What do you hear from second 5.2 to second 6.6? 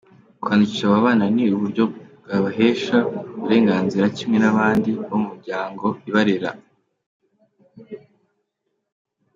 mu miryango ibarera.